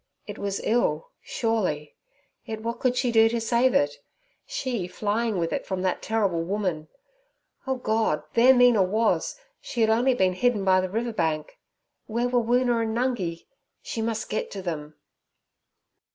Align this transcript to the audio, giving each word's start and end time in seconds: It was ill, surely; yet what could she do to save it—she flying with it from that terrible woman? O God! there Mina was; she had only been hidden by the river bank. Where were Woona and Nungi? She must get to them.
It 0.25 0.39
was 0.39 0.59
ill, 0.63 1.11
surely; 1.21 1.95
yet 2.43 2.63
what 2.63 2.79
could 2.79 2.95
she 2.95 3.11
do 3.11 3.29
to 3.29 3.39
save 3.39 3.75
it—she 3.75 4.87
flying 4.87 5.37
with 5.37 5.53
it 5.53 5.63
from 5.67 5.83
that 5.83 6.01
terrible 6.01 6.41
woman? 6.41 6.87
O 7.67 7.75
God! 7.75 8.23
there 8.33 8.55
Mina 8.55 8.81
was; 8.81 9.39
she 9.59 9.81
had 9.81 9.91
only 9.91 10.15
been 10.15 10.33
hidden 10.33 10.65
by 10.65 10.81
the 10.81 10.89
river 10.89 11.13
bank. 11.13 11.59
Where 12.07 12.27
were 12.27 12.41
Woona 12.41 12.81
and 12.81 12.97
Nungi? 12.97 13.45
She 13.83 14.01
must 14.01 14.27
get 14.27 14.49
to 14.49 14.63
them. 14.63 14.95